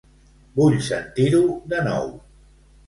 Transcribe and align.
Vull 0.61 0.79
sentir-ho 0.87 1.45
de 1.77 1.87
nou. 1.91 2.13